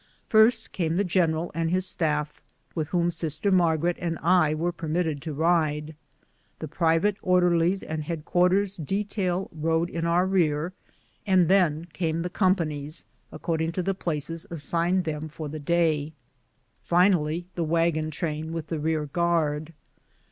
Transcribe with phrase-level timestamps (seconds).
[0.27, 2.41] First came the general and his staff,
[2.73, 5.95] with whom sister Margaret and I were permitted to ride;
[6.57, 10.73] the private orderlies and headquarters detail rode in our rear;
[11.27, 16.13] and then came the companies according to the places as signed them for the day;
[16.81, 19.71] finally the wagon train, with the rear guard.